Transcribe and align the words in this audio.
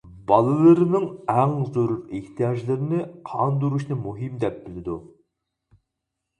بالىلىرىنىڭ 0.29 1.03
ئەڭ 1.33 1.53
زۆرۈر 1.75 2.15
ئېھتىياجلىرىنى 2.21 3.03
قاندۇرۇشنى 3.29 4.01
مۇھىم 4.09 4.43
دەپ 4.47 4.61
بىلىدۇ. 4.67 4.99